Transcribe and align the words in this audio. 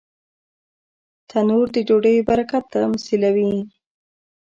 تنور 1.29 1.67
د 1.75 1.77
ډوډۍ 1.87 2.17
برکت 2.29 2.63
تمثیلوي 2.75 3.53